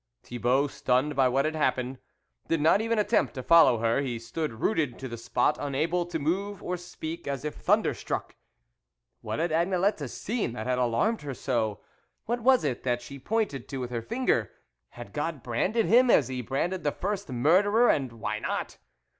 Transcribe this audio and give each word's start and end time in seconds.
Thibault, 0.23 0.69
stunned 0.69 1.15
by 1.15 1.27
what 1.27 1.45
had 1.45 1.55
hap 1.55 1.75
pened, 1.77 1.99
did 2.47 2.59
not 2.59 2.81
even 2.81 2.97
attempt 2.97 3.35
to 3.35 3.43
follow 3.43 3.73
THE 3.73 3.83
WOLF 3.83 3.83
LEADER 3.83 3.91
39 3.97 4.03
her; 4.03 4.07
he 4.09 4.17
stood 4.17 4.53
rooted 4.53 4.97
to 4.97 5.07
the 5.07 5.15
spot, 5.15 5.57
unable 5.61 6.07
to 6.07 6.17
move 6.17 6.63
or 6.63 6.75
speak, 6.75 7.27
as 7.27 7.45
if 7.45 7.53
thunderstruck. 7.53 8.35
What 9.21 9.37
had 9.37 9.51
Agnelette 9.51 10.09
seen 10.09 10.53
that 10.53 10.65
had 10.65 10.79
alarmed 10.79 11.21
her 11.21 11.35
so? 11.35 11.81
What 12.25 12.39
was 12.41 12.63
it 12.63 12.81
that 12.81 13.03
she 13.03 13.19
pointed 13.19 13.69
to 13.69 13.77
with 13.77 13.91
her 13.91 14.01
finger? 14.01 14.49
Had 14.89 15.13
God 15.13 15.43
branded 15.43 15.85
him, 15.85 16.09
as 16.09 16.29
He 16.29 16.41
branded 16.41 16.83
the 16.83 16.91
first 16.91 17.29
murderer? 17.29 17.87
And 17.89 18.13
why 18.13 18.39
not 18.39 18.79